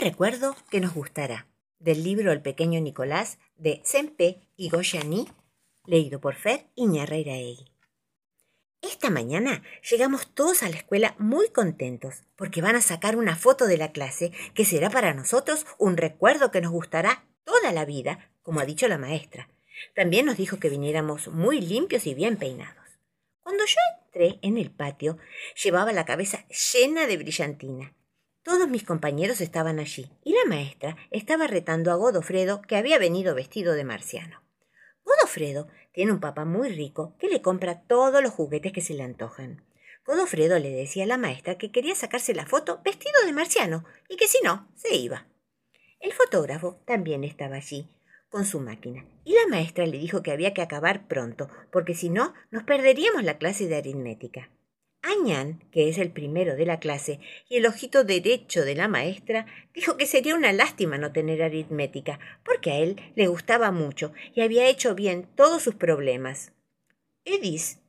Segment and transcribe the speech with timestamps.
[0.00, 1.48] Recuerdo que nos gustará,
[1.80, 5.26] del libro El pequeño Nicolás de Sempe y Goyani,
[5.86, 7.64] leído por Fer Iñarreiraegui.
[8.80, 13.66] Esta mañana llegamos todos a la escuela muy contentos porque van a sacar una foto
[13.66, 18.30] de la clase que será para nosotros un recuerdo que nos gustará toda la vida,
[18.44, 19.48] como ha dicho la maestra.
[19.96, 23.00] También nos dijo que viniéramos muy limpios y bien peinados.
[23.42, 25.18] Cuando yo entré en el patio,
[25.60, 27.97] llevaba la cabeza llena de brillantina.
[28.42, 33.34] Todos mis compañeros estaban allí y la maestra estaba retando a Godofredo que había venido
[33.34, 34.42] vestido de marciano.
[35.04, 39.02] Godofredo tiene un papá muy rico que le compra todos los juguetes que se le
[39.02, 39.64] antojan.
[40.06, 44.16] Godofredo le decía a la maestra que quería sacarse la foto vestido de marciano y
[44.16, 45.26] que si no, se iba.
[46.00, 47.90] El fotógrafo también estaba allí,
[48.30, 52.08] con su máquina, y la maestra le dijo que había que acabar pronto, porque si
[52.08, 54.50] no, nos perderíamos la clase de aritmética.
[55.02, 59.46] Añán, que es el primero de la clase y el ojito derecho de la maestra,
[59.72, 64.40] dijo que sería una lástima no tener aritmética, porque a él le gustaba mucho y
[64.40, 66.52] había hecho bien todos sus problemas.
[67.24, 67.80] Edis,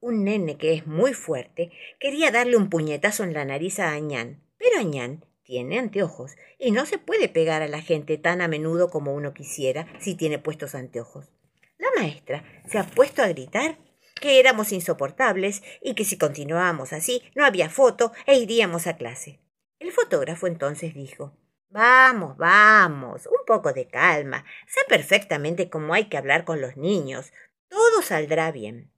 [0.00, 4.42] un nene que es muy fuerte, quería darle un puñetazo en la nariz a Añán,
[4.58, 8.90] pero Añán tiene anteojos y no se puede pegar a la gente tan a menudo
[8.90, 11.30] como uno quisiera si tiene puestos anteojos.
[11.78, 13.76] La maestra se ha puesto a gritar
[14.24, 19.38] que éramos insoportables y que si continuábamos así no había foto e iríamos a clase.
[19.78, 21.36] El fotógrafo entonces dijo
[21.68, 24.46] Vamos, vamos, un poco de calma.
[24.66, 27.34] Sé perfectamente cómo hay que hablar con los niños.
[27.68, 28.90] Todo saldrá bien.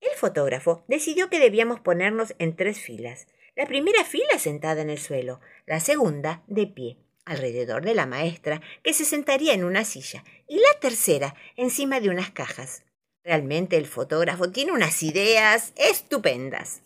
[0.00, 3.28] El fotógrafo decidió que debíamos ponernos en tres filas.
[3.54, 8.60] La primera fila sentada en el suelo, la segunda de pie, alrededor de la maestra,
[8.82, 12.82] que se sentaría en una silla, y la tercera encima de unas cajas.
[13.28, 16.80] Realmente el fotógrafo tiene unas ideas estupendas.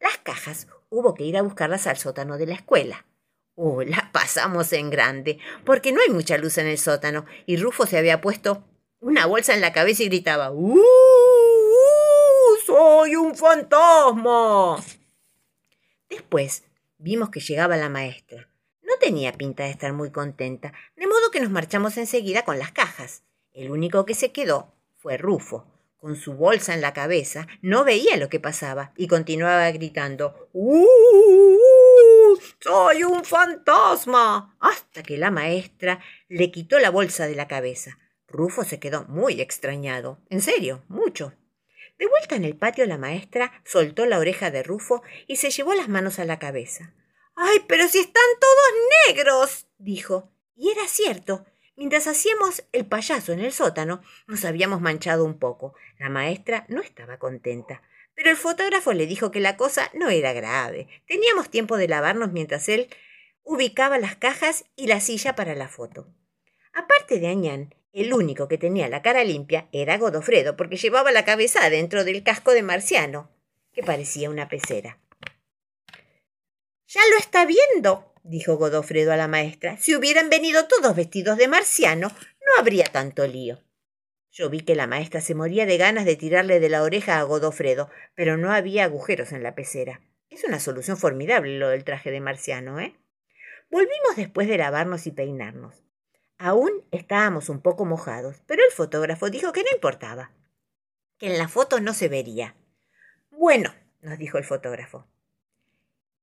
[0.00, 3.04] Las cajas hubo que ir a buscarlas al sótano de la escuela.
[3.56, 7.86] Uh, las pasamos en grande, porque no hay mucha luz en el sótano, y Rufo
[7.86, 8.62] se había puesto
[9.00, 10.78] una bolsa en la cabeza y gritaba ¡Uh!
[10.78, 10.80] uh
[12.64, 14.76] ¡Soy un fantasma!
[16.08, 16.62] Después
[16.98, 18.48] vimos que llegaba la maestra.
[18.82, 22.70] No tenía pinta de estar muy contenta, de modo que nos marchamos enseguida con las
[22.70, 23.24] cajas.
[23.52, 25.66] El único que se quedó fue Rufo.
[26.00, 30.78] Con su bolsa en la cabeza, no veía lo que pasaba y continuaba gritando ¡Uh!
[32.58, 34.56] ¡Soy un fantasma!
[34.60, 37.98] hasta que la maestra le quitó la bolsa de la cabeza.
[38.28, 40.18] Rufo se quedó muy extrañado.
[40.30, 41.34] En serio, mucho.
[41.98, 45.74] De vuelta en el patio, la maestra soltó la oreja de Rufo y se llevó
[45.74, 46.94] las manos a la cabeza.
[47.34, 49.66] ¡Ay, pero si están todos negros!
[49.76, 50.32] dijo.
[50.56, 51.44] Y era cierto.
[51.80, 55.72] Mientras hacíamos el payaso en el sótano, nos habíamos manchado un poco.
[55.98, 57.80] La maestra no estaba contenta.
[58.14, 60.88] Pero el fotógrafo le dijo que la cosa no era grave.
[61.06, 62.90] Teníamos tiempo de lavarnos mientras él
[63.44, 66.06] ubicaba las cajas y la silla para la foto.
[66.74, 71.24] Aparte de Añán, el único que tenía la cara limpia era Godofredo, porque llevaba la
[71.24, 73.30] cabeza dentro del casco de marciano,
[73.72, 74.98] que parecía una pecera.
[76.88, 79.76] Ya lo está viendo, dijo Godofredo a la maestra.
[79.78, 83.58] Si hubieran venido todos vestidos de marciano, no habría tanto lío.
[84.30, 87.22] Yo vi que la maestra se moría de ganas de tirarle de la oreja a
[87.24, 90.00] Godofredo, pero no había agujeros en la pecera.
[90.28, 92.94] Es una solución formidable lo del traje de marciano, ¿eh?
[93.70, 95.84] Volvimos después de lavarnos y peinarnos.
[96.38, 100.32] Aún estábamos un poco mojados, pero el fotógrafo dijo que no importaba,
[101.18, 102.54] que en la foto no se vería.
[103.30, 105.06] Bueno, nos dijo el fotógrafo,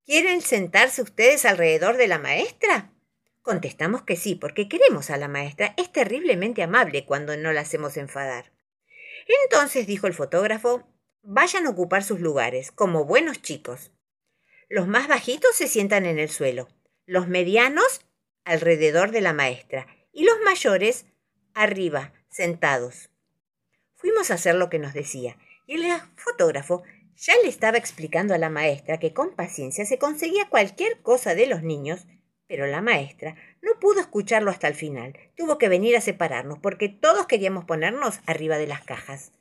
[0.07, 2.93] ¿Quieren sentarse ustedes alrededor de la maestra?
[3.41, 5.73] Contestamos que sí, porque queremos a la maestra.
[5.75, 8.53] Es terriblemente amable cuando no la hacemos enfadar.
[9.43, 10.87] Entonces, dijo el fotógrafo,
[11.23, 13.91] vayan a ocupar sus lugares, como buenos chicos.
[14.69, 16.69] Los más bajitos se sientan en el suelo,
[17.05, 17.99] los medianos
[18.45, 21.05] alrededor de la maestra y los mayores
[21.53, 23.09] arriba, sentados.
[23.95, 26.83] Fuimos a hacer lo que nos decía, y el fotógrafo
[27.17, 31.47] ya le estaba explicando a la maestra que con paciencia se conseguía cualquier cosa de
[31.47, 32.05] los niños,
[32.47, 35.17] pero la maestra no pudo escucharlo hasta el final.
[35.35, 39.31] Tuvo que venir a separarnos porque todos queríamos ponernos arriba de las cajas.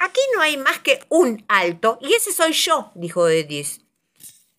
[0.00, 3.82] Aquí no hay más que un alto, y ese soy yo, dijo Edith,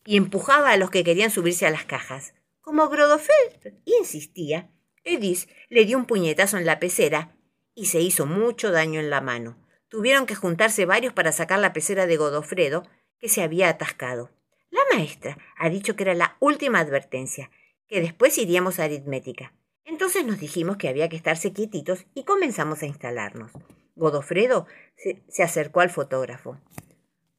[0.06, 2.34] y empujaba a los que querían subirse a las cajas.
[2.62, 4.70] Como Grodofeld insistía,
[5.04, 7.36] Edith le dio un puñetazo en la pecera
[7.74, 9.58] y se hizo mucho daño en la mano.
[9.90, 12.84] Tuvieron que juntarse varios para sacar la pecera de Godofredo,
[13.20, 14.30] que se había atascado.
[14.70, 17.50] La maestra ha dicho que era la última advertencia,
[17.88, 19.54] que después iríamos a aritmética.
[19.84, 23.52] Entonces nos dijimos que había que estarse quietitos y comenzamos a instalarnos.
[23.96, 26.58] Godofredo se, se acercó al fotógrafo.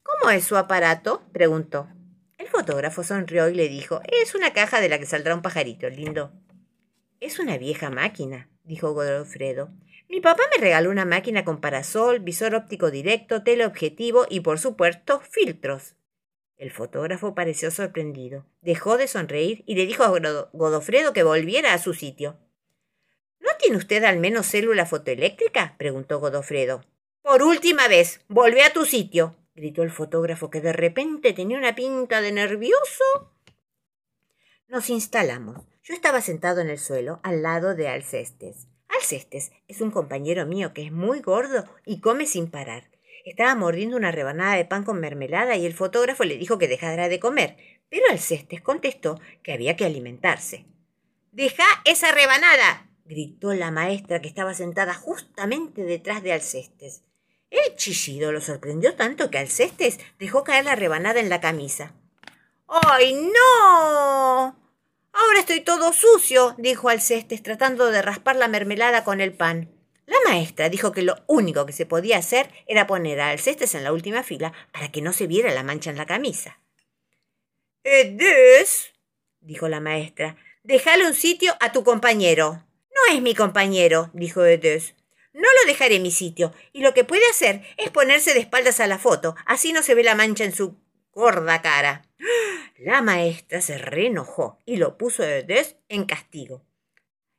[0.02, 1.22] ¿Cómo es su aparato?
[1.32, 1.88] preguntó.
[2.36, 5.88] El fotógrafo sonrió y le dijo Es una caja de la que saldrá un pajarito,
[5.88, 6.32] lindo.
[7.20, 9.70] Es una vieja máquina, dijo Godofredo.
[10.10, 15.20] Mi papá me regaló una máquina con parasol, visor óptico directo, teleobjetivo y, por supuesto,
[15.20, 15.94] filtros.
[16.56, 18.44] El fotógrafo pareció sorprendido.
[18.60, 20.08] Dejó de sonreír y le dijo a
[20.52, 22.40] Godofredo que volviera a su sitio.
[23.38, 25.76] ¿No tiene usted al menos célula fotoeléctrica?
[25.78, 26.84] preguntó Godofredo.
[27.22, 31.76] Por última vez, volvé a tu sitio, gritó el fotógrafo, que de repente tenía una
[31.76, 33.04] pinta de nervioso.
[34.66, 35.68] Nos instalamos.
[35.84, 38.66] Yo estaba sentado en el suelo, al lado de Alcestes.
[39.00, 42.90] Alcestes es un compañero mío que es muy gordo y come sin parar.
[43.24, 47.08] Estaba mordiendo una rebanada de pan con mermelada y el fotógrafo le dijo que dejara
[47.08, 47.56] de comer,
[47.88, 50.66] pero Alcestes contestó que había que alimentarse.
[51.32, 52.88] Deja esa rebanada.
[53.06, 57.02] gritó la maestra que estaba sentada justamente detrás de Alcestes.
[57.48, 61.94] El chillido lo sorprendió tanto que Alcestes dejó caer la rebanada en la camisa.
[62.68, 64.59] ¡Ay, no!
[65.12, 69.70] Ahora estoy todo sucio, dijo Alcestes, tratando de raspar la mermelada con el pan.
[70.06, 73.84] La maestra dijo que lo único que se podía hacer era poner a Alcestes en
[73.84, 76.60] la última fila para que no se viera la mancha en la camisa.
[77.82, 78.92] Edes,
[79.40, 82.66] dijo la maestra, déjale un sitio a tu compañero.
[82.94, 84.94] No es mi compañero, dijo Edes.
[85.32, 88.80] No lo dejaré en mi sitio, y lo que puede hacer es ponerse de espaldas
[88.80, 90.76] a la foto, así no se ve la mancha en su
[91.12, 92.02] gorda cara.
[92.78, 96.62] La maestra se reenojó y lo puso de en castigo.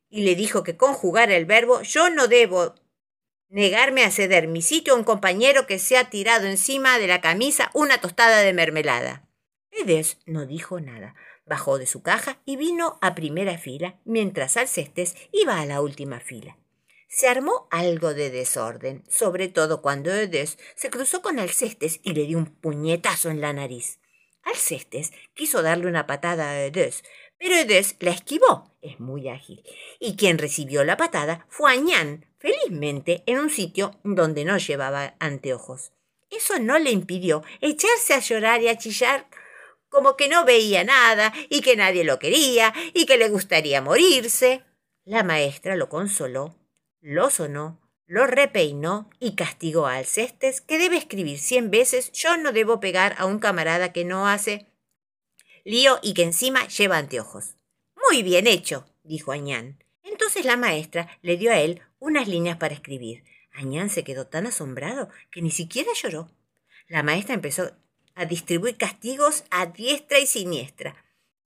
[0.10, 2.76] Y le dijo que conjugara el verbo yo no debo
[3.50, 7.22] negarme a ceder mi sitio a un compañero que se ha tirado encima de la
[7.22, 9.28] camisa una tostada de mermelada.
[9.72, 11.16] Edes no dijo nada.
[11.46, 16.20] Bajó de su caja y vino a primera fila, mientras Alcestes iba a la última
[16.20, 16.58] fila.
[17.08, 22.26] Se armó algo de desorden, sobre todo cuando Edes se cruzó con Alcestes y le
[22.26, 24.01] dio un puñetazo en la nariz.
[24.44, 27.04] Alcestes quiso darle una patada a Edes,
[27.38, 29.64] pero Edes la esquivó, es muy ágil,
[30.00, 35.92] y quien recibió la patada fue Añán, felizmente en un sitio donde no llevaba anteojos.
[36.30, 39.28] Eso no le impidió echarse a llorar y a chillar
[39.90, 44.64] como que no veía nada y que nadie lo quería y que le gustaría morirse.
[45.04, 46.56] La maestra lo consoló
[47.02, 47.81] lo sonó,
[48.12, 53.16] lo repeinó y castigó a Alcestes, que debe escribir cien veces yo no debo pegar
[53.18, 54.68] a un camarada que no hace
[55.64, 57.56] lío y que encima lleva anteojos.
[57.96, 59.82] Muy bien hecho, dijo Añán.
[60.04, 63.24] Entonces la maestra le dio a él unas líneas para escribir.
[63.54, 66.30] Añán se quedó tan asombrado que ni siquiera lloró.
[66.90, 67.72] La maestra empezó
[68.14, 70.98] a distribuir castigos a diestra y siniestra.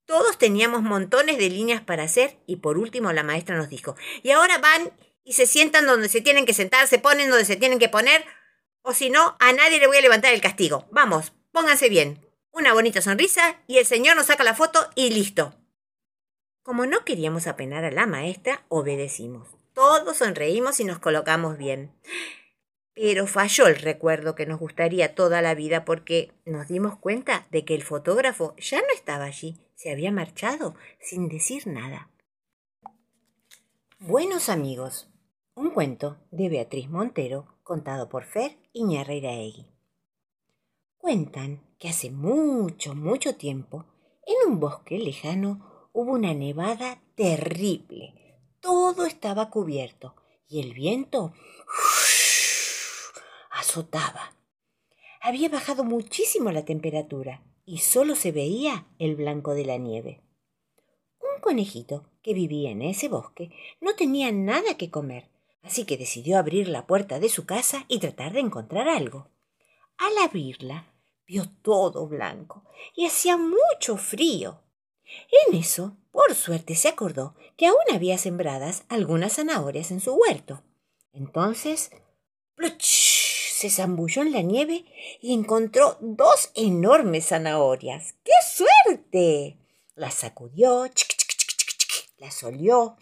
[0.04, 4.30] Todos teníamos montones de líneas para hacer y por último la maestra nos dijo, y
[4.30, 4.90] ahora van
[5.26, 8.24] y se sientan donde se tienen que sentar, se ponen donde se tienen que poner,
[8.82, 10.86] o si no, a nadie le voy a levantar el castigo.
[10.92, 12.24] Vamos, pónganse bien.
[12.52, 15.52] Una bonita sonrisa y el señor nos saca la foto y listo.
[16.62, 19.48] Como no queríamos apenar a la maestra, obedecimos.
[19.74, 21.92] Todos sonreímos y nos colocamos bien.
[22.94, 27.64] Pero falló el recuerdo que nos gustaría toda la vida porque nos dimos cuenta de
[27.64, 32.10] que el fotógrafo ya no estaba allí, se había marchado sin decir nada.
[33.98, 35.08] Buenos amigos,
[35.56, 39.64] un cuento de Beatriz Montero contado por Fer Iñarreiraegui.
[40.98, 43.86] Cuentan que hace mucho, mucho tiempo,
[44.26, 48.38] en un bosque lejano hubo una nevada terrible.
[48.60, 50.14] Todo estaba cubierto
[50.46, 51.32] y el viento
[53.50, 54.34] azotaba.
[55.22, 60.20] Había bajado muchísimo la temperatura y solo se veía el blanco de la nieve.
[61.18, 65.30] Un conejito que vivía en ese bosque no tenía nada que comer
[65.66, 69.28] así que decidió abrir la puerta de su casa y tratar de encontrar algo.
[69.98, 70.92] Al abrirla,
[71.26, 74.62] vio todo blanco y hacía mucho frío.
[75.48, 80.62] En eso, por suerte, se acordó que aún había sembradas algunas zanahorias en su huerto.
[81.12, 81.90] Entonces,
[82.78, 84.84] se zambulló en la nieve
[85.20, 88.14] y encontró dos enormes zanahorias.
[88.22, 89.56] ¡Qué suerte!
[89.94, 90.88] Las sacudió,
[92.18, 92.96] las olió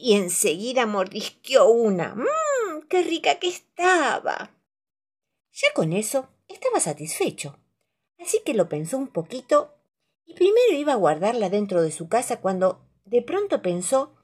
[0.00, 2.14] y enseguida mordisqueó una.
[2.14, 2.86] ¡Mmm!
[2.88, 4.50] ¡Qué rica que estaba!
[5.52, 7.58] Ya con eso estaba satisfecho,
[8.18, 9.74] así que lo pensó un poquito
[10.24, 14.14] y primero iba a guardarla dentro de su casa cuando de pronto pensó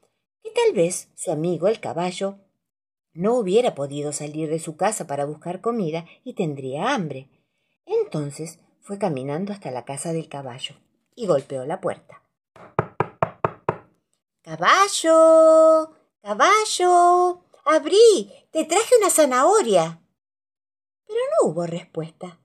[0.43, 2.39] que tal vez su amigo el caballo
[3.13, 7.29] no hubiera podido salir de su casa para buscar comida y tendría hambre.
[7.85, 10.77] Entonces fue caminando hasta la casa del caballo
[11.15, 12.26] y golpeó la puerta.
[14.47, 15.91] Caballo.
[16.23, 17.43] Caballo.
[17.65, 18.33] Abrí.
[18.53, 20.01] Te traje una zanahoria.
[21.05, 22.39] Pero no hubo respuesta.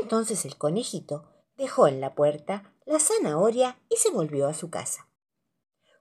[0.00, 1.24] Entonces el conejito
[1.56, 5.08] dejó en la puerta la zanahoria y se volvió a su casa.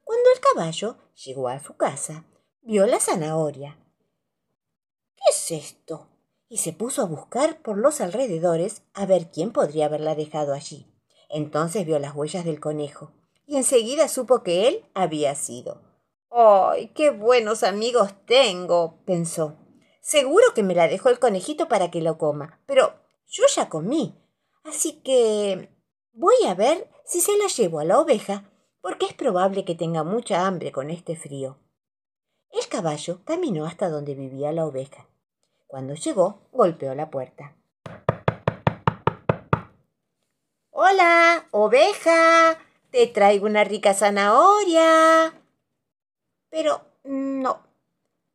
[0.04, 2.24] Cuando el caballo llegó a su casa,
[2.62, 3.80] vio la zanahoria.
[5.16, 6.08] ¿Qué es esto?
[6.50, 10.86] Y se puso a buscar por los alrededores a ver quién podría haberla dejado allí.
[11.30, 13.12] Entonces vio las huellas del conejo
[13.52, 15.82] y enseguida supo que él había sido.
[16.30, 19.04] ¡Ay, qué buenos amigos tengo!
[19.06, 19.58] pensó.
[20.00, 22.94] Seguro que me la dejó el conejito para que lo coma, pero
[23.28, 24.16] yo ya comí.
[24.64, 25.70] Así que
[26.14, 30.06] voy a ver si se la llevo a la oveja, porque es probable que tenga
[30.06, 31.60] mucha hambre con este frío.
[32.52, 35.10] El caballo caminó hasta donde vivía la oveja.
[35.68, 37.58] Cuando llegó, golpeó la puerta.
[40.70, 42.58] Hola, oveja,
[42.92, 45.34] te traigo una rica zanahoria.
[46.50, 47.64] Pero no,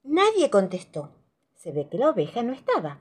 [0.02, 1.10] nadie contestó.
[1.54, 3.00] Se ve que la oveja no estaba.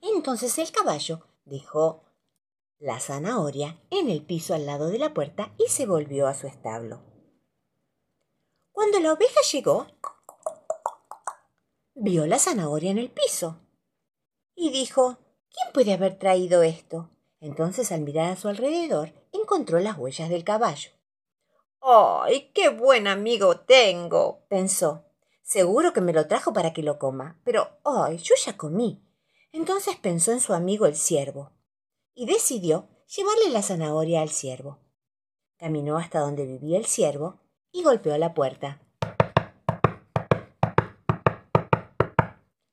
[0.00, 2.04] Entonces el caballo dejó
[2.78, 6.46] la zanahoria en el piso al lado de la puerta y se volvió a su
[6.46, 7.00] establo.
[8.70, 9.88] Cuando la oveja llegó,
[11.94, 13.58] vio la zanahoria en el piso
[14.54, 15.18] y dijo,
[15.50, 17.10] ¿quién puede haber traído esto?
[17.40, 20.90] Entonces al mirar a su alrededor encontró las huellas del caballo.
[21.80, 24.44] ¡Ay, qué buen amigo tengo!
[24.48, 25.04] pensó.
[25.42, 29.02] Seguro que me lo trajo para que lo coma, pero ¡ay, yo ya comí!
[29.52, 31.52] Entonces pensó en su amigo el ciervo
[32.14, 34.78] y decidió llevarle la zanahoria al ciervo.
[35.56, 37.40] Caminó hasta donde vivía el ciervo
[37.72, 38.80] y golpeó la puerta.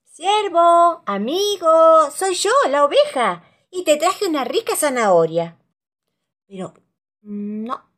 [0.04, 5.60] Siervo, amigo, soy yo, la oveja, y te traje una rica zanahoria.
[6.48, 6.74] Pero
[7.22, 7.90] no,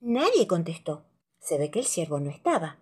[0.00, 1.04] nadie contestó.
[1.38, 2.78] Se ve que el ciervo no estaba.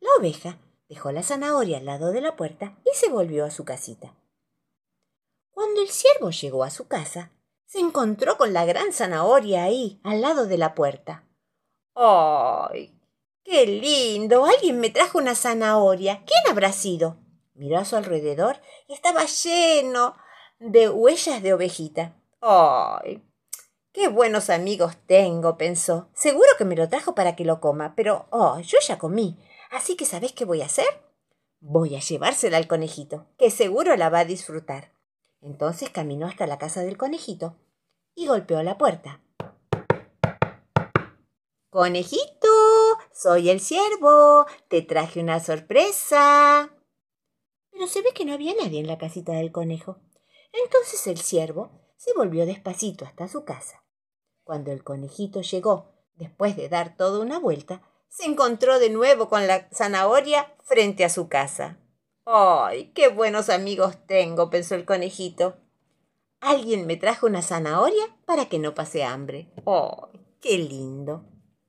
[0.00, 3.64] La oveja dejó la zanahoria al lado de la puerta y se volvió a su
[3.64, 4.14] casita.
[5.52, 7.30] Cuando el ciervo llegó a su casa,
[7.64, 11.24] se encontró con la gran zanahoria ahí, al lado de la puerta.
[11.94, 12.98] ¡Ay!
[13.44, 14.44] ¡Qué lindo!
[14.44, 16.24] Alguien me trajo una zanahoria.
[16.26, 17.16] ¿Quién habrá sido?
[17.54, 18.56] Miró a su alrededor
[18.88, 20.14] y estaba lleno
[20.58, 22.16] de huellas de ovejita.
[22.40, 23.22] ¡Ay!
[23.92, 25.58] ¡Qué buenos amigos tengo!
[25.58, 26.08] pensó.
[26.14, 29.38] Seguro que me lo trajo para que lo coma, pero oh, yo ya comí.
[29.70, 30.86] Así que ¿sabés qué voy a hacer?
[31.60, 34.92] Voy a llevársela al conejito, que seguro la va a disfrutar.
[35.42, 37.58] Entonces caminó hasta la casa del conejito
[38.14, 39.20] y golpeó la puerta.
[41.68, 42.48] Conejito,
[43.12, 44.46] soy el ciervo.
[44.68, 46.70] Te traje una sorpresa.
[47.70, 49.98] Pero se ve que no había nadie en la casita del conejo.
[50.52, 53.84] Entonces el ciervo se volvió despacito hasta su casa.
[54.42, 59.46] Cuando el conejito llegó, después de dar toda una vuelta, se encontró de nuevo con
[59.46, 61.78] la zanahoria frente a su casa.
[62.24, 64.50] ¡Ay, qué buenos amigos tengo!
[64.50, 65.54] pensó el conejito.
[66.40, 69.52] Alguien me trajo una zanahoria para que no pase hambre.
[69.64, 70.08] ¡Oh,
[70.40, 71.24] qué lindo!